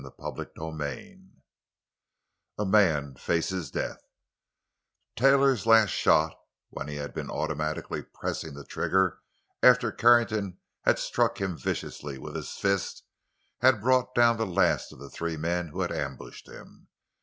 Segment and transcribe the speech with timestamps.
[0.19, 4.01] CHAPTER XXI—A MAN FACES DEATH
[5.15, 6.35] Taylor's last shot,
[6.71, 9.19] when he had been automatically pressing the trigger
[9.61, 13.03] after Carrington had struck him viciously with his fist,
[13.59, 16.87] had brought down the last of the three men who had ambushed him.